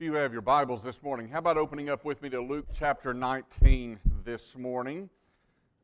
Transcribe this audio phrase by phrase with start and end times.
[0.00, 2.68] If you have your Bibles this morning, how about opening up with me to Luke
[2.72, 5.10] chapter 19 this morning?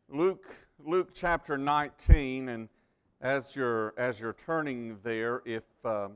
[0.08, 0.46] Luke,
[0.82, 2.70] Luke chapter 19, and
[3.20, 6.12] as you're, as you're turning there, if, um,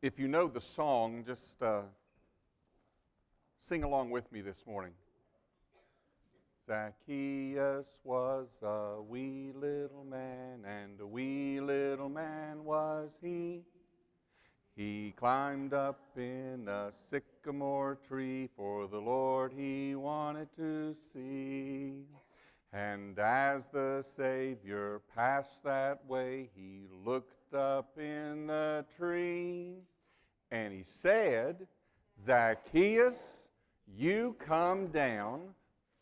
[0.00, 1.82] if you know the song, just uh,
[3.58, 4.92] sing along with me this morning.
[6.66, 13.60] Zacchaeus was a wee little man, and a wee little man was he.
[14.78, 22.04] He climbed up in a sycamore tree, for the Lord he wanted to see.
[22.72, 29.78] And as the Savior passed that way, he looked up in the tree,
[30.52, 31.66] and he said,
[32.24, 33.48] Zacchaeus,
[33.96, 35.40] you come down,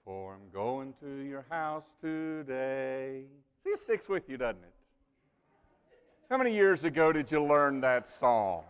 [0.05, 3.23] for I'm going to your house today.
[3.65, 4.76] See, it sticks with you, doesn't it?
[6.29, 8.65] How many years ago did you learn that song?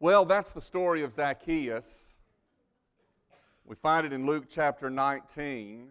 [0.00, 1.86] Well, that's the story of Zacchaeus.
[3.64, 5.90] We find it in Luke chapter 19,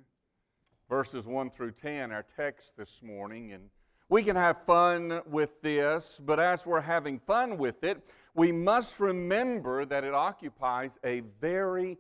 [0.90, 3.54] verses 1 through 10, our text this morning.
[3.54, 3.70] And
[4.10, 9.00] we can have fun with this, but as we're having fun with it, we must
[9.00, 11.98] remember that it occupies a very,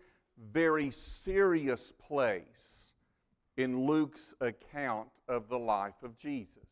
[0.51, 2.74] very serious place
[3.57, 6.67] in Luke's account of the life of Jesus.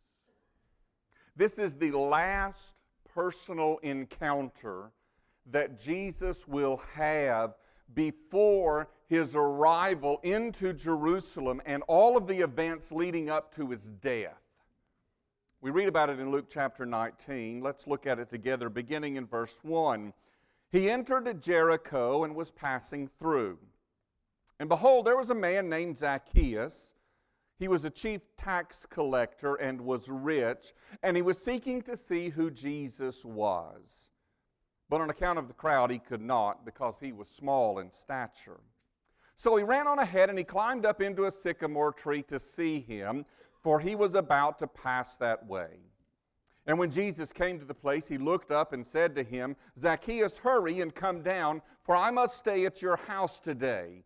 [1.35, 2.75] This is the last
[3.13, 4.91] personal encounter
[5.51, 7.55] that Jesus will have
[7.93, 14.39] before his arrival into Jerusalem and all of the events leading up to his death.
[15.61, 17.61] We read about it in Luke chapter 19.
[17.61, 20.13] Let's look at it together, beginning in verse 1.
[20.71, 23.59] He entered Jericho and was passing through.
[24.63, 26.93] And behold, there was a man named Zacchaeus.
[27.59, 30.71] He was a chief tax collector and was rich,
[31.03, 34.09] and he was seeking to see who Jesus was.
[34.87, 38.61] But on account of the crowd, he could not because he was small in stature.
[39.35, 42.79] So he ran on ahead and he climbed up into a sycamore tree to see
[42.79, 43.25] him,
[43.61, 45.71] for he was about to pass that way.
[46.65, 50.37] And when Jesus came to the place, he looked up and said to him, Zacchaeus,
[50.37, 54.05] hurry and come down, for I must stay at your house today.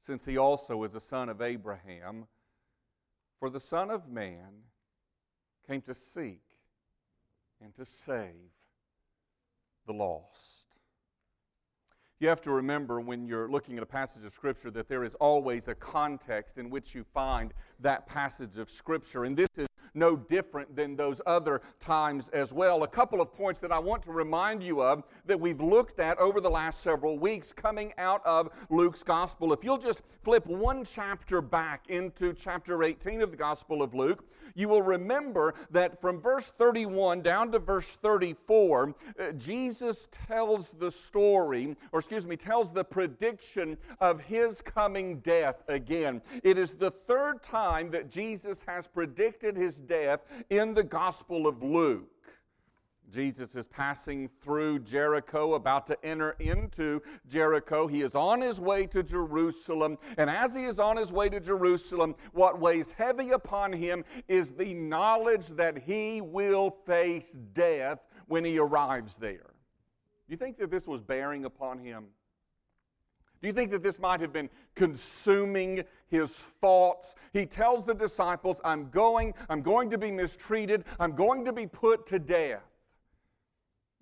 [0.00, 2.26] since he also is a son of Abraham.
[3.38, 4.64] For the Son of Man
[5.66, 6.42] came to seek
[7.62, 8.52] and to save
[9.86, 10.66] the lost.
[12.20, 15.14] You have to remember when you're looking at a passage of Scripture that there is
[15.16, 19.24] always a context in which you find that passage of Scripture.
[19.24, 19.67] And this is
[19.98, 22.82] no different than those other times as well.
[22.82, 26.18] A couple of points that I want to remind you of that we've looked at
[26.18, 29.52] over the last several weeks coming out of Luke's Gospel.
[29.52, 34.24] If you'll just flip one chapter back into chapter 18 of the Gospel of Luke,
[34.54, 40.90] you will remember that from verse 31 down to verse 34, uh, Jesus tells the
[40.90, 46.20] story, or excuse me, tells the prediction of his coming death again.
[46.42, 51.62] It is the third time that Jesus has predicted his death in the Gospel of
[51.62, 52.08] Luke.
[53.10, 57.86] Jesus is passing through Jericho, about to enter into Jericho.
[57.86, 59.96] He is on his way to Jerusalem.
[60.18, 64.52] And as he is on his way to Jerusalem, what weighs heavy upon him is
[64.52, 69.54] the knowledge that he will face death when he arrives there.
[70.26, 72.08] Do you think that this was bearing upon him?
[73.40, 77.14] Do you think that this might have been consuming his thoughts?
[77.32, 81.66] He tells the disciples, I'm going, I'm going to be mistreated, I'm going to be
[81.66, 82.62] put to death.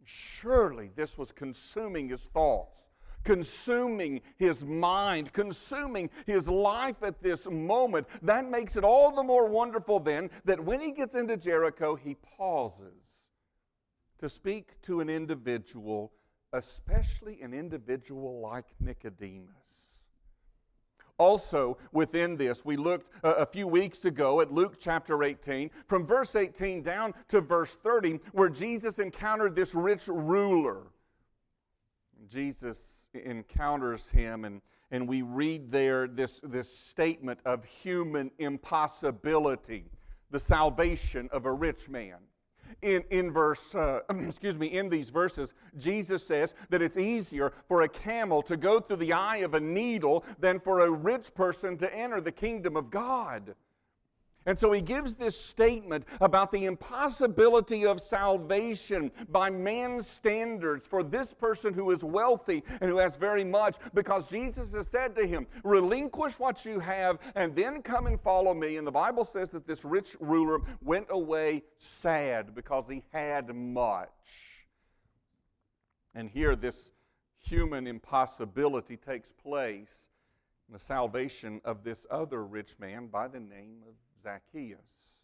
[0.04, 2.88] Surely this was consuming his thoughts,
[3.24, 8.06] consuming his mind, consuming his life at this moment.
[8.22, 12.14] That makes it all the more wonderful then that when he gets into Jericho, he
[12.14, 13.26] pauses
[14.18, 16.12] to speak to an individual
[16.56, 20.00] especially an individual like Nicodemus.
[21.18, 26.06] Also, within this, we looked uh, a few weeks ago at Luke chapter 18, from
[26.06, 30.88] verse 18 down to verse 30, where Jesus encountered this rich ruler.
[32.28, 34.60] Jesus encounters him, and,
[34.90, 39.84] and we read there this, this statement of human impossibility,
[40.30, 42.16] the salvation of a rich man.
[42.82, 47.82] In, in verse, uh, excuse me, in these verses, Jesus says that it's easier for
[47.82, 51.76] a camel to go through the eye of a needle than for a rich person
[51.78, 53.54] to enter the kingdom of God.
[54.46, 61.02] And so he gives this statement about the impossibility of salvation by man's standards for
[61.02, 65.26] this person who is wealthy and who has very much, because Jesus has said to
[65.26, 68.76] him, Relinquish what you have and then come and follow me.
[68.76, 74.66] And the Bible says that this rich ruler went away sad because he had much.
[76.14, 76.92] And here, this
[77.38, 80.08] human impossibility takes place
[80.68, 83.94] in the salvation of this other rich man by the name of
[84.26, 85.16] Zacchaeus.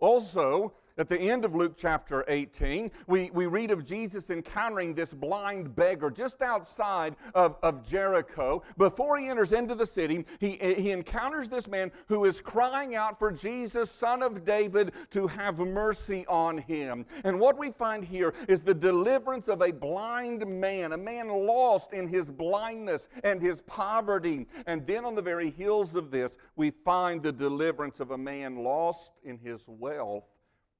[0.00, 5.14] Also, at the end of Luke chapter 18, we, we read of Jesus encountering this
[5.14, 8.62] blind beggar just outside of, of Jericho.
[8.76, 13.16] Before he enters into the city, he, he encounters this man who is crying out
[13.18, 17.06] for Jesus, son of David, to have mercy on him.
[17.22, 21.92] And what we find here is the deliverance of a blind man, a man lost
[21.92, 24.48] in his blindness and his poverty.
[24.66, 28.56] And then on the very heels of this, we find the deliverance of a man
[28.56, 30.24] lost in his wealth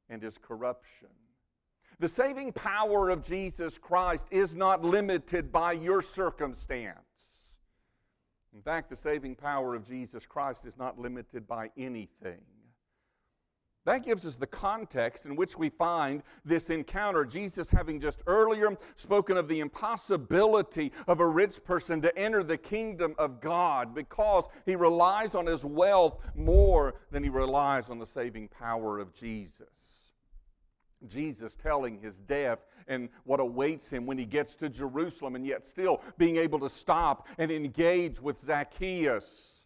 [0.09, 1.09] and his corruption.
[2.01, 6.97] The saving power of Jesus Christ is not limited by your circumstance.
[8.55, 12.41] In fact, the saving power of Jesus Christ is not limited by anything.
[13.85, 17.25] That gives us the context in which we find this encounter.
[17.25, 22.59] Jesus, having just earlier spoken of the impossibility of a rich person to enter the
[22.59, 28.07] kingdom of God because he relies on his wealth more than he relies on the
[28.07, 29.98] saving power of Jesus.
[31.07, 35.65] Jesus telling his death and what awaits him when he gets to Jerusalem, and yet
[35.65, 39.65] still being able to stop and engage with Zacchaeus,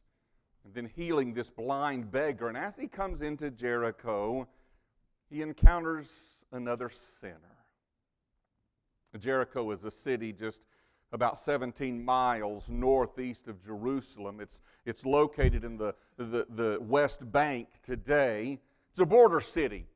[0.65, 2.49] and then healing this blind beggar.
[2.49, 4.49] And as he comes into Jericho,
[5.31, 6.11] he encounters
[6.53, 7.39] another sinner.
[9.19, 10.67] Jericho is a city just
[11.13, 14.41] about 17 miles northeast of Jerusalem.
[14.41, 18.59] It's, it's located in the, the, the West Bank today.
[18.91, 19.87] It's a border city.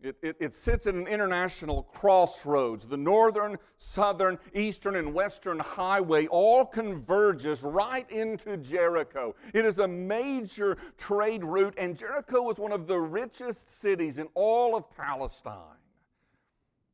[0.00, 2.86] It, it, it, sits at an international crossroads.
[2.86, 9.34] The northern, southern, eastern, and western highway all converges right into Jericho.
[9.52, 14.28] It is a major trade route, and Jericho was one of the richest cities in
[14.34, 15.78] all of Palestine.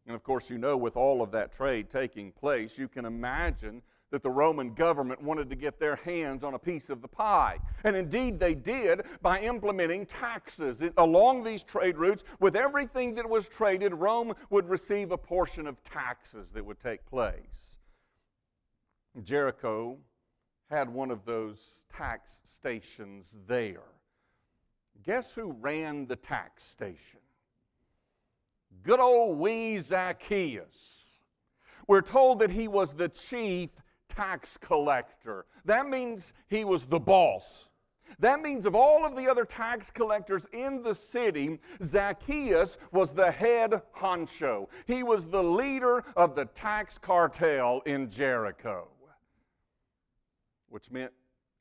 [0.07, 3.83] And of course, you know, with all of that trade taking place, you can imagine
[4.15, 7.59] that the Roman government wanted to get their hands on a piece of the pie.
[7.83, 10.85] And indeed, they did by implementing taxes.
[10.97, 15.83] Along these trade routes, with everything that was traded, Rome would receive a portion of
[15.83, 17.79] taxes that would take place.
[19.21, 19.99] Jericho
[20.71, 21.59] had one of those
[21.93, 23.83] tax stations there.
[25.03, 27.19] Guess who ran the tax station?
[28.85, 31.19] Good old wee Zacchaeus.
[31.89, 33.71] We're told that he was the chief
[34.15, 35.47] tax collector.
[35.65, 37.69] That means he was the boss.
[38.21, 43.31] That means of all of the other tax collectors in the city, Zacchaeus was the
[43.31, 44.69] head honcho.
[44.87, 48.89] He was the leader of the tax cartel in Jericho,
[50.69, 51.13] which meant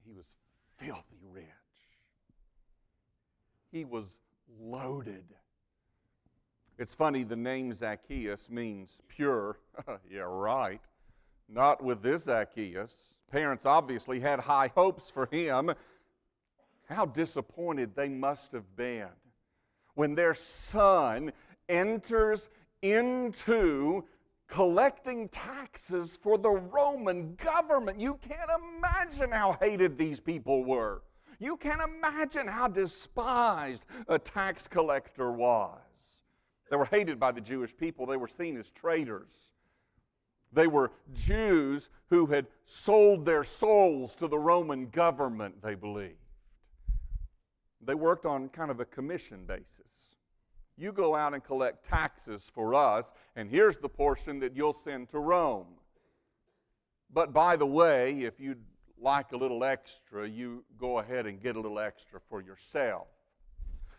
[0.05, 0.25] he was
[0.77, 1.45] filthy rich.
[3.71, 4.05] He was
[4.59, 5.25] loaded.
[6.77, 9.57] It's funny, the name Zacchaeus means pure.
[10.11, 10.81] yeah, right.
[11.47, 13.13] Not with this Zacchaeus.
[13.31, 15.71] Parents obviously had high hopes for him.
[16.89, 19.09] How disappointed they must have been
[19.95, 21.31] when their son
[21.69, 22.49] enters
[22.81, 24.03] into
[24.47, 27.99] collecting taxes for the Roman government.
[27.99, 31.01] You can't imagine how hated these people were.
[31.39, 35.79] You can't imagine how despised a tax collector was.
[36.69, 39.53] They were hated by the Jewish people, they were seen as traitors.
[40.53, 46.17] They were Jews who had sold their souls to the Roman government, they believed.
[47.81, 50.15] They worked on kind of a commission basis.
[50.77, 55.09] You go out and collect taxes for us, and here's the portion that you'll send
[55.09, 55.67] to Rome.
[57.11, 58.63] But by the way, if you'd
[58.99, 63.07] like a little extra, you go ahead and get a little extra for yourself.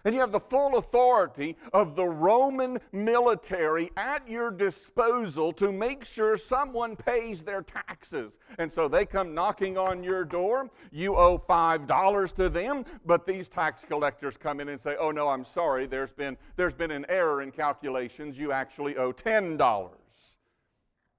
[0.04, 6.04] And you have the full authority of the Roman military at your disposal to make
[6.04, 8.38] sure someone pays their taxes.
[8.58, 10.68] And so they come knocking on your door.
[10.92, 15.28] You owe $5 to them, but these tax collectors come in and say, Oh, no,
[15.28, 18.38] I'm sorry, there's been, there's been an error in calculations.
[18.38, 19.88] You actually owe $10.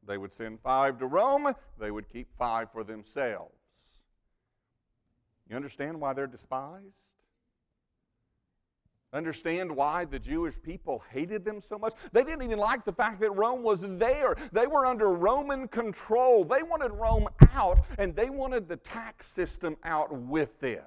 [0.08, 3.52] They would send five to Rome, they would keep five for themselves.
[5.50, 7.15] You understand why they're despised?
[9.16, 11.94] Understand why the Jewish people hated them so much?
[12.12, 14.36] They didn't even like the fact that Rome was there.
[14.52, 16.44] They were under Roman control.
[16.44, 20.84] They wanted Rome out, and they wanted the tax system out with it.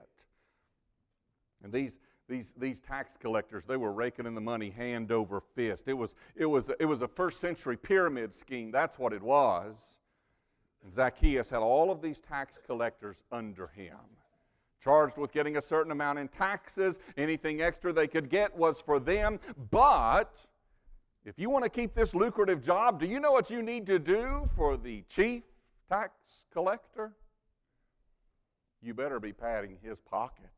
[1.64, 5.88] And these, these, these tax collectors, they were raking in the money hand over fist.
[5.88, 8.70] It was, it, was, it was a first century pyramid scheme.
[8.70, 9.97] That's what it was.
[10.85, 13.97] And Zacchaeus had all of these tax collectors under him
[14.82, 16.99] charged with getting a certain amount in taxes.
[17.16, 19.40] Anything extra they could get was for them.
[19.70, 20.35] But
[21.25, 23.99] if you want to keep this lucrative job, do you know what you need to
[23.99, 25.42] do for the chief
[25.88, 26.12] tax
[26.52, 27.12] collector?
[28.80, 30.50] You better be padding his pocket.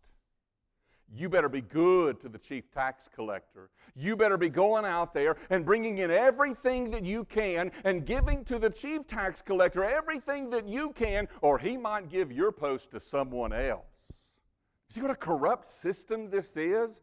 [1.13, 3.71] You better be good to the chief tax collector.
[3.97, 8.45] You better be going out there and bringing in everything that you can and giving
[8.45, 12.93] to the chief tax collector everything that you can, or he might give your post
[12.93, 13.90] to someone else.
[14.91, 17.01] See what a corrupt system this is?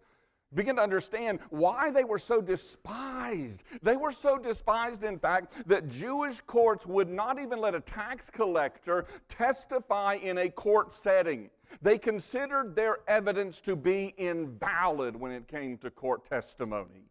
[0.54, 3.64] Begin to understand why they were so despised.
[3.82, 8.30] They were so despised, in fact, that Jewish courts would not even let a tax
[8.30, 11.50] collector testify in a court setting.
[11.82, 17.10] They considered their evidence to be invalid when it came to court testimony.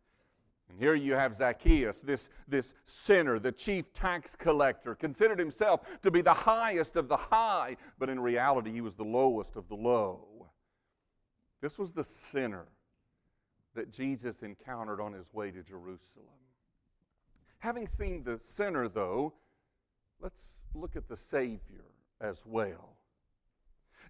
[0.69, 6.11] And here you have Zacchaeus, this, this sinner, the chief tax collector, considered himself to
[6.11, 9.77] be the highest of the high, but in reality, he was the lowest of the
[9.77, 10.36] low.
[11.61, 12.67] This was the sinner
[13.75, 16.27] that Jesus encountered on his way to Jerusalem.
[17.59, 19.35] Having seen the sinner, though,
[20.21, 21.85] let's look at the Savior
[22.21, 22.97] as well.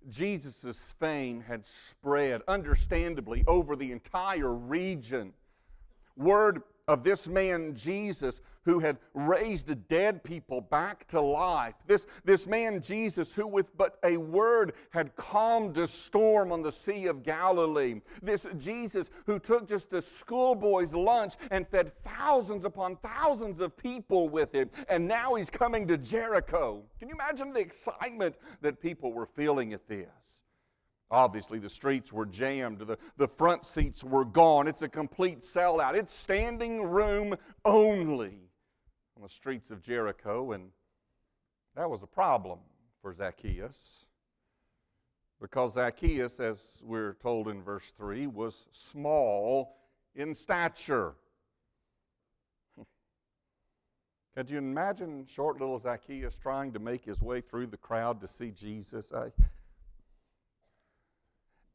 [0.09, 5.33] Jesus' fame had spread, understandably, over the entire region.
[6.17, 11.75] Word of this man Jesus who had raised dead people back to life.
[11.87, 16.73] This, this man Jesus who, with but a word, had calmed a storm on the
[16.73, 18.01] Sea of Galilee.
[18.23, 24.29] This Jesus who took just a schoolboy's lunch and fed thousands upon thousands of people
[24.29, 24.73] with it.
[24.89, 26.83] And now he's coming to Jericho.
[26.99, 30.09] Can you imagine the excitement that people were feeling at this?
[31.11, 34.67] Obviously, the streets were jammed, the, the front seats were gone.
[34.67, 35.95] It's a complete sellout.
[35.95, 38.41] It's standing room only
[39.17, 40.71] on the streets of Jericho, and
[41.77, 42.59] that was a problem
[43.01, 44.07] for Zacchaeus
[45.41, 49.77] because Zacchaeus, as we're told in verse 3, was small
[50.15, 51.15] in stature.
[54.37, 58.29] Could you imagine short little Zacchaeus trying to make his way through the crowd to
[58.29, 59.13] see Jesus?
[59.13, 59.31] I,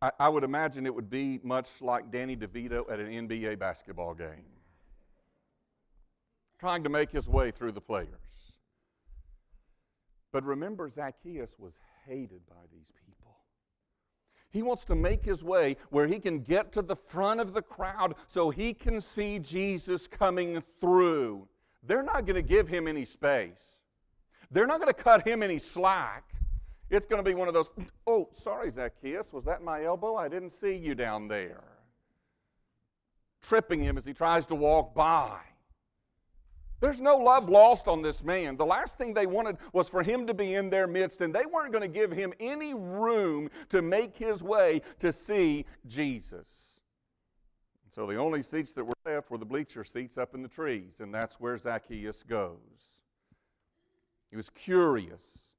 [0.01, 4.13] I, I would imagine it would be much like Danny DeVito at an NBA basketball
[4.13, 4.45] game,
[6.59, 8.07] trying to make his way through the players.
[10.31, 13.35] But remember, Zacchaeus was hated by these people.
[14.49, 17.61] He wants to make his way where he can get to the front of the
[17.61, 21.47] crowd so he can see Jesus coming through.
[21.83, 23.79] They're not going to give him any space,
[24.49, 26.25] they're not going to cut him any slack.
[26.91, 27.69] It's going to be one of those,
[28.05, 30.17] oh, sorry, Zacchaeus, was that my elbow?
[30.17, 31.63] I didn't see you down there.
[33.41, 35.39] Tripping him as he tries to walk by.
[36.81, 38.57] There's no love lost on this man.
[38.57, 41.45] The last thing they wanted was for him to be in their midst, and they
[41.45, 46.81] weren't going to give him any room to make his way to see Jesus.
[47.89, 50.99] So the only seats that were left were the bleacher seats up in the trees,
[50.99, 52.99] and that's where Zacchaeus goes.
[54.29, 55.50] He was curious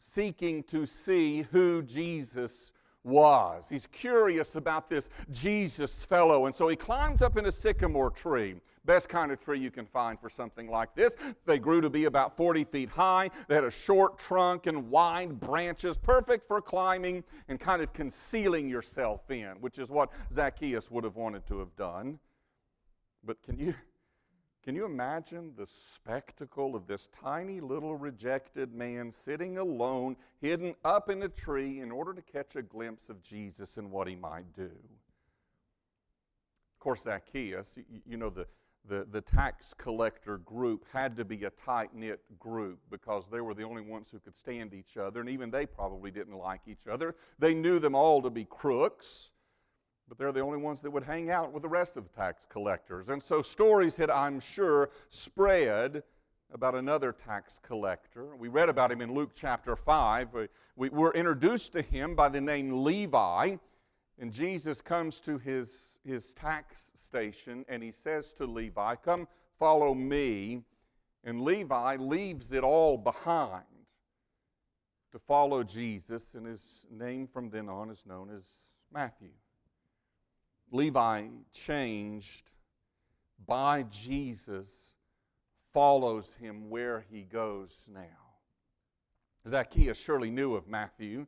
[0.00, 2.72] seeking to see who Jesus
[3.04, 3.68] was.
[3.68, 8.56] He's curious about this Jesus fellow, and so he climbs up in a sycamore tree.
[8.86, 11.16] Best kind of tree you can find for something like this.
[11.44, 13.30] They grew to be about 40 feet high.
[13.46, 18.68] They had a short trunk and wide branches, perfect for climbing and kind of concealing
[18.68, 22.18] yourself in, which is what Zacchaeus would have wanted to have done.
[23.22, 23.74] But can you
[24.70, 31.10] can you imagine the spectacle of this tiny little rejected man sitting alone, hidden up
[31.10, 34.54] in a tree, in order to catch a glimpse of Jesus and what he might
[34.54, 34.62] do?
[34.62, 34.70] Of
[36.78, 38.46] course, Zacchaeus, you know, the,
[38.88, 43.54] the, the tax collector group had to be a tight knit group because they were
[43.54, 46.86] the only ones who could stand each other, and even they probably didn't like each
[46.86, 47.16] other.
[47.40, 49.32] They knew them all to be crooks
[50.10, 52.44] but they're the only ones that would hang out with the rest of the tax
[52.44, 53.10] collectors.
[53.10, 56.02] And so stories had, I'm sure, spread
[56.52, 58.34] about another tax collector.
[58.34, 60.34] We read about him in Luke chapter 5.
[60.34, 63.54] We, we were introduced to him by the name Levi.
[64.18, 69.28] And Jesus comes to his, his tax station and he says to Levi, Come
[69.60, 70.64] follow me.
[71.22, 73.62] And Levi leaves it all behind
[75.12, 78.46] to follow Jesus, and his name from then on is known as
[78.92, 79.30] Matthew.
[80.70, 82.50] Levi changed
[83.46, 84.94] by Jesus
[85.72, 88.00] follows him where he goes now.
[89.48, 91.26] Zacchaeus surely knew of Matthew.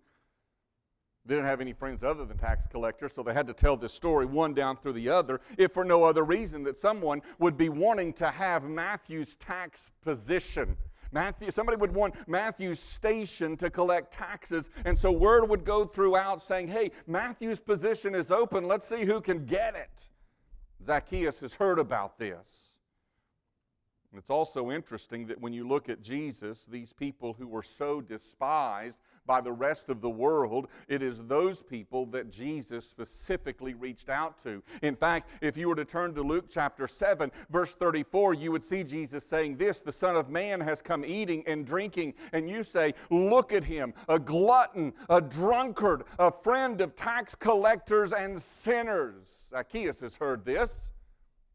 [1.24, 3.94] They didn't have any friends other than tax collectors, so they had to tell this
[3.94, 7.68] story one down through the other, if for no other reason that someone would be
[7.68, 10.76] wanting to have Matthew's tax position.
[11.12, 16.42] Matthew, somebody would want Matthew's station to collect taxes, and so word would go throughout
[16.42, 18.66] saying, Hey, Matthew's position is open.
[18.66, 20.08] Let's see who can get it.
[20.84, 22.71] Zacchaeus has heard about this.
[24.16, 28.98] It's also interesting that when you look at Jesus, these people who were so despised
[29.24, 34.42] by the rest of the world, it is those people that Jesus specifically reached out
[34.42, 34.62] to.
[34.82, 38.62] In fact, if you were to turn to Luke chapter 7, verse 34, you would
[38.62, 42.62] see Jesus saying this The Son of Man has come eating and drinking, and you
[42.62, 49.26] say, Look at him, a glutton, a drunkard, a friend of tax collectors and sinners.
[49.50, 50.91] Zacchaeus has heard this.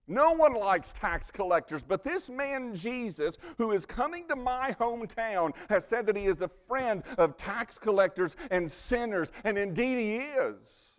[0.08, 5.54] No one likes tax collectors, but this man Jesus, who is coming to my hometown,
[5.70, 10.16] has said that he is a friend of tax collectors and sinners, and indeed he
[10.16, 10.96] is.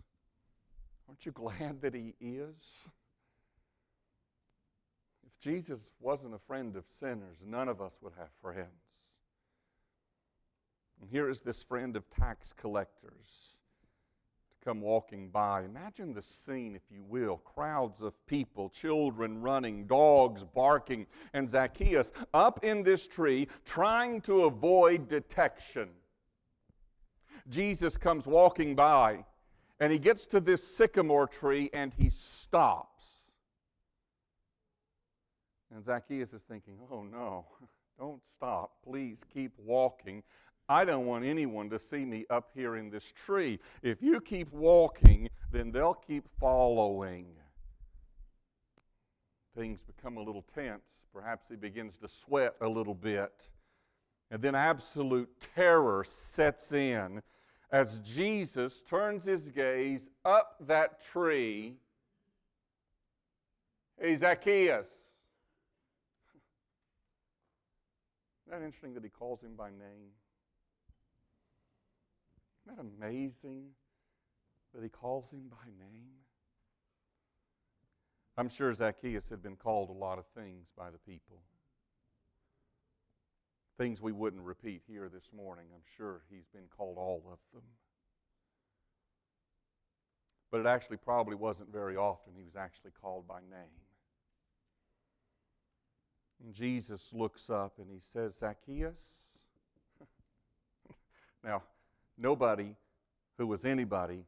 [1.08, 2.90] Aren't you glad that he is?
[5.26, 8.68] If Jesus wasn't a friend of sinners, none of us would have friends.
[11.00, 13.54] And here is this friend of tax collectors
[14.68, 15.64] come walking by.
[15.64, 22.12] Imagine the scene, if you will crowds of people, children running, dogs barking, and Zacchaeus
[22.34, 25.88] up in this tree trying to avoid detection.
[27.48, 29.24] Jesus comes walking by,
[29.80, 33.06] and he gets to this sycamore tree and he stops.
[35.74, 37.46] And Zacchaeus is thinking, oh no,
[37.98, 38.72] don't stop.
[38.84, 40.22] Please keep walking.
[40.68, 43.58] I don't want anyone to see me up here in this tree.
[43.82, 47.26] If you keep walking, then they'll keep following.
[49.56, 51.06] Things become a little tense.
[51.12, 53.48] Perhaps he begins to sweat a little bit.
[54.30, 57.22] And then absolute terror sets in
[57.72, 61.76] as Jesus turns his gaze up that tree.
[63.98, 64.86] Hey, Zacchaeus.
[68.46, 70.12] Isn't that interesting that he calls him by name?
[72.68, 73.64] Isn't that amazing
[74.74, 76.10] that he calls him by name?
[78.36, 81.38] I'm sure Zacchaeus had been called a lot of things by the people.
[83.78, 85.66] Things we wouldn't repeat here this morning.
[85.74, 87.62] I'm sure he's been called all of them.
[90.50, 93.80] But it actually probably wasn't very often he was actually called by name.
[96.44, 99.38] And Jesus looks up and he says, Zacchaeus.
[101.44, 101.62] now,
[102.18, 102.74] nobody
[103.38, 104.24] who was anybody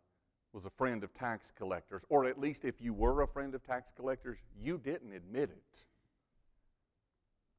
[0.53, 3.63] was a friend of tax collectors, or at least if you were a friend of
[3.63, 5.85] tax collectors, you didn't admit it,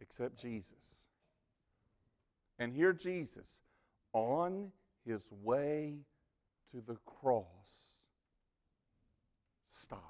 [0.01, 1.05] except Jesus.
[2.59, 3.61] And here, Jesus,
[4.13, 4.71] on
[5.05, 5.95] his way
[6.71, 7.93] to the cross,
[9.69, 10.01] stops.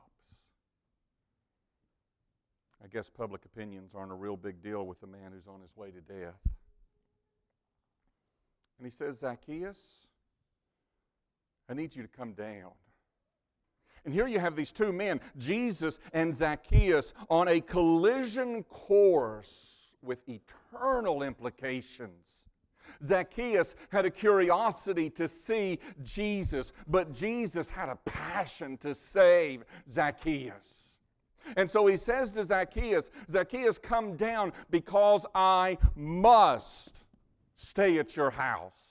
[2.83, 5.75] I guess public opinions aren't a real big deal with the man who's on his
[5.75, 6.41] way to death.
[8.79, 10.07] And he says, Zacchaeus,
[11.71, 12.71] I need you to come down.
[14.03, 20.19] And here you have these two men, Jesus and Zacchaeus, on a collision course with
[20.27, 22.45] eternal implications.
[23.05, 30.97] Zacchaeus had a curiosity to see Jesus, but Jesus had a passion to save Zacchaeus.
[31.55, 37.05] And so he says to Zacchaeus, Zacchaeus, come down because I must
[37.55, 38.90] stay at your house.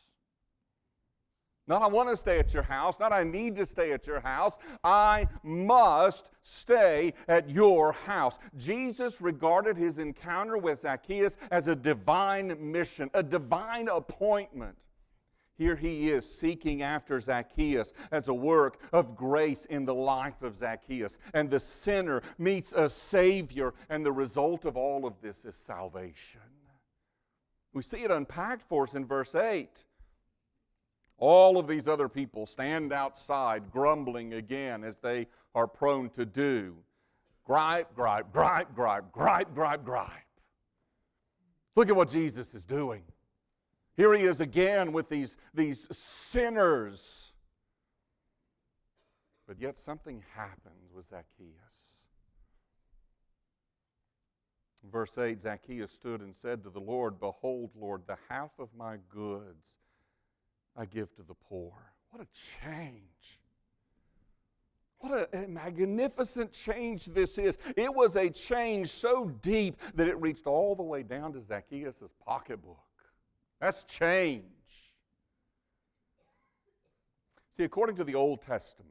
[1.71, 4.19] Not I want to stay at your house, not I need to stay at your
[4.19, 4.59] house.
[4.83, 8.41] I must stay at your house.
[8.57, 14.77] Jesus regarded his encounter with Zacchaeus as a divine mission, a divine appointment.
[15.55, 20.57] Here he is seeking after Zacchaeus as a work of grace in the life of
[20.57, 21.19] Zacchaeus.
[21.35, 26.41] And the sinner meets a Savior, and the result of all of this is salvation.
[27.73, 29.85] We see it unpacked for us in verse 8.
[31.21, 36.77] All of these other people stand outside grumbling again as they are prone to do.
[37.45, 40.11] Gripe, gripe, gripe, gripe, gripe, gripe, gripe.
[41.77, 43.03] Look at what Jesus is doing.
[43.97, 47.35] Here he is again with these, these sinners.
[49.47, 52.07] But yet something happens with Zacchaeus.
[54.91, 58.97] verse 8 Zacchaeus stood and said to the Lord, Behold, Lord, the half of my
[59.11, 59.81] goods
[60.77, 61.73] I give to the poor.
[62.11, 62.29] What a
[62.65, 63.39] change.
[64.99, 67.57] What a, magnificent change this is.
[67.77, 72.03] It was a change so deep that it reached all the way down to Zacchaeus'
[72.25, 72.77] pocketbook.
[73.61, 74.45] That's change.
[77.57, 78.91] See, according to the Old Testament,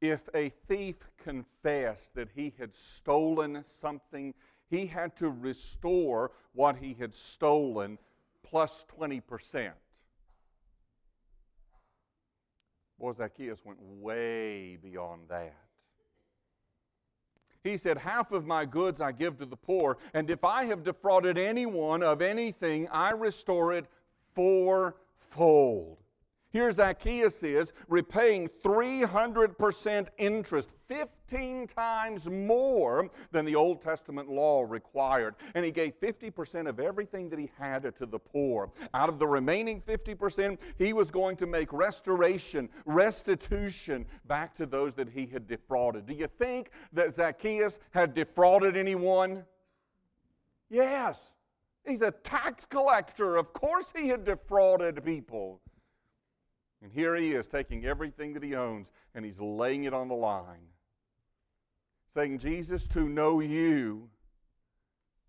[0.00, 4.34] if a thief confessed that he had stolen something,
[4.68, 7.98] he had to restore what he had stolen
[8.42, 9.72] plus 20%.
[12.98, 15.56] Boy, Zacchaeus went way beyond that.
[17.62, 20.84] He said, Half of my goods I give to the poor, and if I have
[20.84, 23.86] defrauded anyone of anything, I restore it
[24.34, 26.03] fourfold.
[26.54, 35.34] Here Zacchaeus is repaying 300% interest, 15 times more than the Old Testament law required.
[35.56, 38.70] And he gave 50% of everything that he had to the poor.
[38.94, 44.94] Out of the remaining 50%, he was going to make restoration, restitution back to those
[44.94, 46.06] that he had defrauded.
[46.06, 49.44] Do you think that Zacchaeus had defrauded anyone?
[50.70, 51.32] Yes.
[51.84, 53.34] He's a tax collector.
[53.34, 55.60] Of course, he had defrauded people.
[56.84, 60.14] And here he is taking everything that he owns and he's laying it on the
[60.14, 60.68] line.
[62.12, 64.10] Saying, Jesus, to know you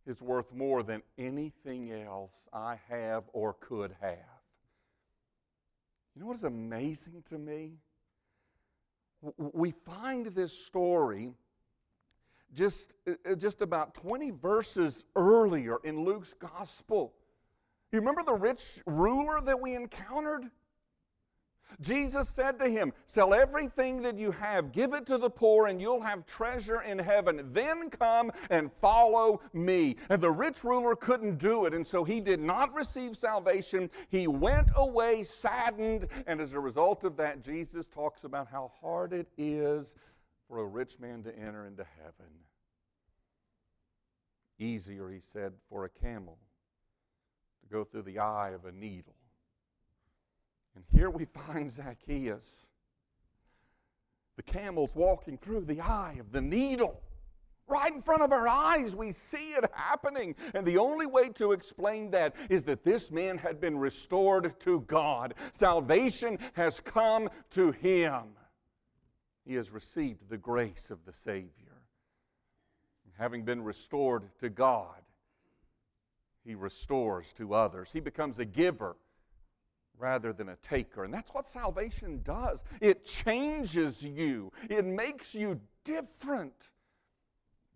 [0.06, 4.18] is worth more than anything else I have or could have.
[6.14, 7.78] You know what is amazing to me?
[9.38, 11.36] We find this story
[12.54, 17.14] just, uh, uh, just about 20 verses earlier in Luke's gospel.
[17.94, 20.52] You remember the rich ruler that we encountered?
[21.82, 25.82] Jesus said to him, Sell everything that you have, give it to the poor, and
[25.82, 27.50] you'll have treasure in heaven.
[27.52, 29.98] Then come and follow me.
[30.10, 33.90] And the rich ruler couldn't do it, and so he did not receive salvation.
[34.10, 39.14] He went away saddened, and as a result of that, Jesus talks about how hard
[39.14, 39.96] it is
[40.48, 42.32] for a rich man to enter into heaven.
[44.58, 46.38] Easier, he said, for a camel
[47.62, 49.15] to go through the eye of a needle
[50.76, 52.68] and here we find Zacchaeus.
[54.36, 57.02] The camel's walking through the eye of the needle.
[57.68, 60.36] Right in front of our eyes, we see it happening.
[60.54, 64.82] And the only way to explain that is that this man had been restored to
[64.82, 65.34] God.
[65.52, 68.24] Salvation has come to him.
[69.46, 71.52] He has received the grace of the Savior.
[73.18, 75.02] Having been restored to God,
[76.44, 77.92] he restores to others.
[77.92, 78.98] He becomes a giver
[79.98, 81.04] rather than a taker.
[81.04, 86.70] And that's what salvation does it changes you, it makes you different.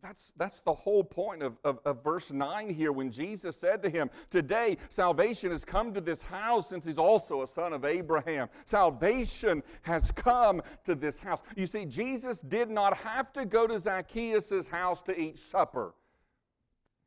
[0.02, 3.90] That's, that's the whole point of, of, of, verse 9 here when Jesus said to
[3.90, 8.48] him, Today salvation has come to this house since he's also a son of Abraham.
[8.64, 11.42] Salvation has come to this house.
[11.58, 15.94] You see, Jesus did not have to go to Zacchaeus' house to eat supper,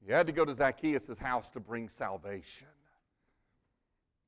[0.05, 2.69] he had to go to Zacchaeus' house to bring salvation.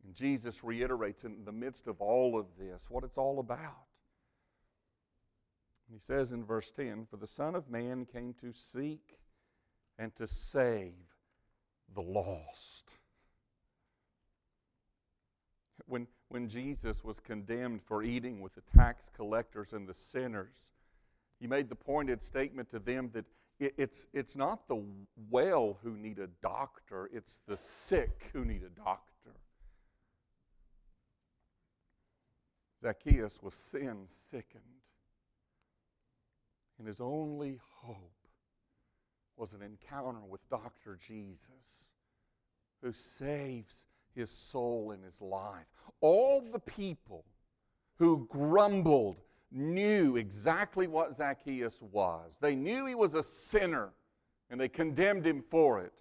[0.04, 3.86] And Jesus reiterates in the midst of all of this what it's all about.
[5.90, 9.18] He says in verse 10 For the Son of Man came to seek
[9.98, 10.92] and to save
[11.94, 12.92] the lost.
[15.86, 20.72] When, when Jesus was condemned for eating with the tax collectors and the sinners,
[21.38, 23.26] he made the pointed statement to them that
[23.60, 24.82] it, it's, it's not the
[25.30, 29.13] well who need a doctor, it's the sick who need a doctor.
[32.84, 34.62] Zacchaeus was sin sickened.
[36.78, 38.12] And his only hope
[39.38, 40.98] was an encounter with Dr.
[41.00, 41.86] Jesus,
[42.82, 45.64] who saves his soul and his life.
[46.02, 47.24] All the people
[47.96, 49.16] who grumbled
[49.50, 52.36] knew exactly what Zacchaeus was.
[52.38, 53.94] They knew he was a sinner
[54.50, 55.94] and they condemned him for it.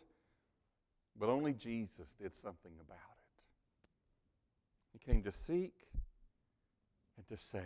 [1.18, 3.00] But only Jesus did something about it.
[4.92, 5.88] He came to seek
[7.30, 7.64] and to save.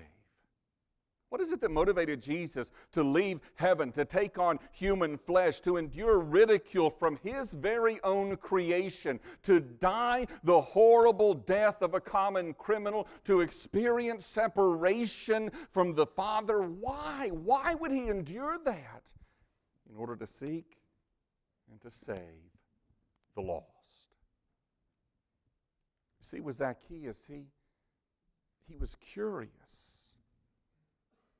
[1.29, 5.75] What is it that motivated Jesus to leave heaven, to take on human flesh, to
[5.75, 12.53] endure ridicule from his very own creation, to die the horrible death of a common
[12.53, 16.61] criminal, to experience separation from the Father?
[16.61, 17.29] Why?
[17.33, 19.11] Why would he endure that?
[19.89, 20.77] In order to seek
[21.69, 22.17] and to save
[23.35, 23.65] the lost.
[26.21, 27.47] See, with Zacchaeus, he
[28.67, 30.13] he was curious.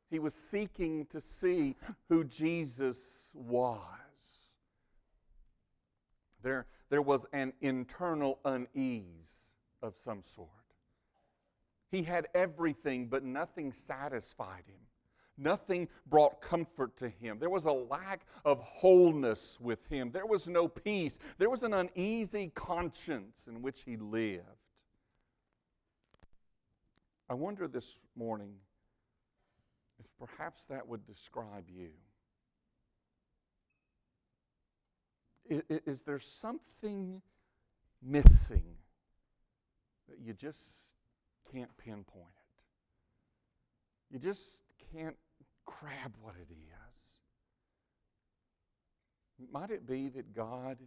[0.09, 1.75] He was seeking to see
[2.07, 3.81] who Jesus was.
[6.41, 10.49] There, there was an internal unease of some sort.
[11.89, 14.79] He had everything, but nothing satisfied him.
[15.37, 17.37] Nothing brought comfort to him.
[17.39, 20.11] There was a lack of wholeness with him.
[20.11, 21.19] There was no peace.
[21.37, 24.45] There was an uneasy conscience in which he lived.
[27.29, 28.53] I wonder this morning
[29.99, 31.89] if perhaps that would describe you.
[35.69, 37.21] Is, there something
[38.01, 38.65] missing
[40.09, 40.65] that you just
[41.53, 42.25] can't pinpoint
[44.11, 44.13] it?
[44.13, 44.63] You just
[44.93, 45.15] can't
[45.65, 47.19] grab what it is.
[49.51, 50.77] Might it be that God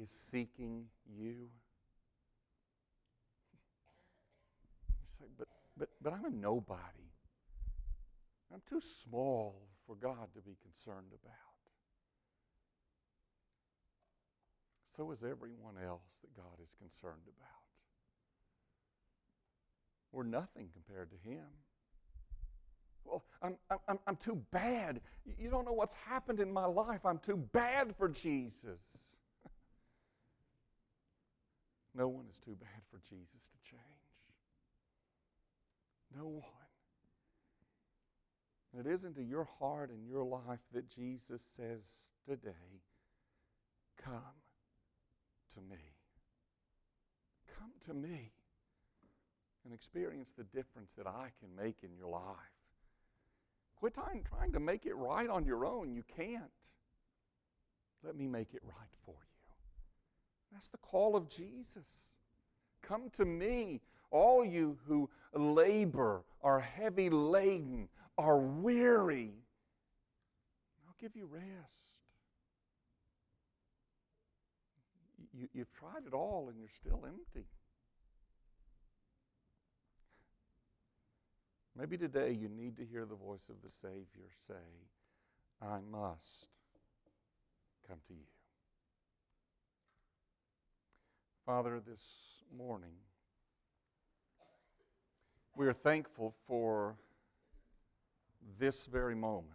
[0.00, 1.48] is seeking you?
[4.86, 5.48] You say, but,
[6.04, 7.10] but, I'm a nobody.
[8.52, 11.32] I'm too small for God to be concerned about.
[14.90, 17.48] So is everyone else that God is concerned about.
[20.12, 21.46] We're nothing compared to Him.
[23.04, 23.56] Well, I'm,
[23.88, 25.00] I'm, I'm too bad.
[25.38, 27.04] You don't know what's happened in my life.
[27.04, 28.78] I'm too bad for Jesus.
[31.94, 33.93] no one is too bad for Jesus to change.
[36.16, 36.42] No one.
[38.72, 42.82] And it is into your heart and your life that Jesus says today,
[44.02, 44.42] Come
[45.54, 45.94] to me.
[47.58, 48.32] Come to me
[49.64, 52.54] and experience the difference that I can make in your life.
[53.76, 55.92] Quit trying to make it right on your own.
[55.92, 56.42] You can't.
[58.02, 59.52] Let me make it right for you.
[60.52, 62.08] That's the call of Jesus.
[62.82, 63.80] Come to me,
[64.14, 69.32] all you who labor, are heavy laden, are weary.
[70.86, 71.42] I'll give you rest.
[75.36, 77.48] You, you've tried it all and you're still empty.
[81.76, 84.54] Maybe today you need to hear the voice of the Savior say,
[85.60, 86.46] I must
[87.88, 88.28] come to you.
[91.44, 92.92] Father, this morning,
[95.56, 96.96] we are thankful for
[98.58, 99.50] this very moment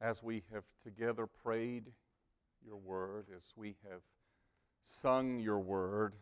[0.00, 1.84] as we have together prayed
[2.64, 4.00] your word, as we have
[4.82, 6.14] sung your word.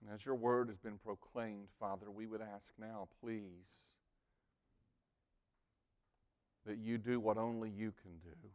[0.00, 3.90] And as your word has been proclaimed, Father, we would ask now, please,
[6.66, 8.48] that you do what only you can do.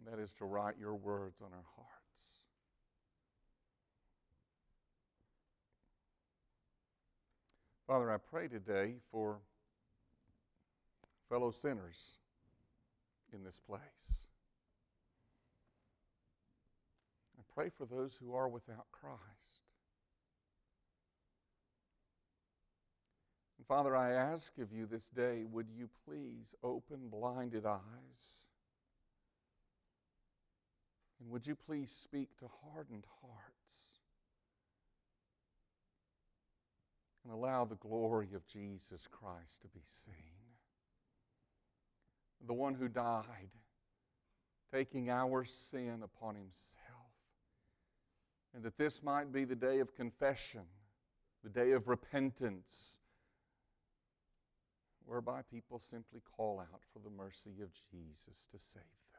[0.00, 1.90] And that is to write your words on our hearts.
[7.86, 9.40] Father, I pray today for
[11.28, 12.18] fellow sinners
[13.32, 14.26] in this place.
[17.38, 19.18] I pray for those who are without Christ.
[23.58, 28.49] And Father, I ask of you this day, would you please open blinded eyes?
[31.20, 34.00] And would you please speak to hardened hearts?
[37.24, 40.14] And allow the glory of Jesus Christ to be seen.
[42.46, 43.50] The one who died,
[44.72, 46.80] taking our sin upon himself
[48.54, 50.62] and that this might be the day of confession,
[51.42, 52.96] the day of repentance,
[55.04, 59.09] whereby people simply call out for the mercy of Jesus to save them.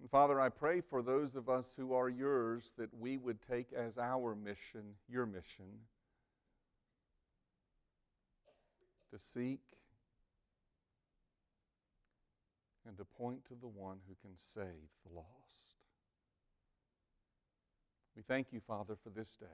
[0.00, 3.72] And Father, I pray for those of us who are yours that we would take
[3.72, 5.66] as our mission your mission
[9.12, 9.60] to seek
[12.86, 15.26] and to point to the one who can save the lost.
[18.16, 19.46] We thank you, Father, for this day.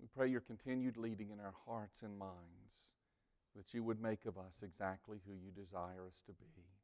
[0.00, 2.74] We pray your continued leading in our hearts and minds,
[3.56, 6.83] that you would make of us exactly who you desire us to be.